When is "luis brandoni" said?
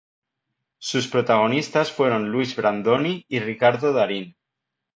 2.31-3.23